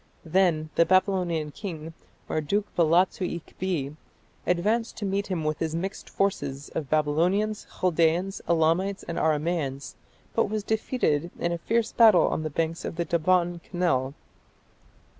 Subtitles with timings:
[0.25, 1.93] Then the Babylonian king,
[2.27, 3.95] Marduk balatsu ikbi,
[4.47, 9.93] advanced to meet him with his mixed force of Babylonians, Chaldaeans, Elamites, and Aramaeans,
[10.33, 14.15] but was defeated in a fierce battle on the banks of the Daban canal.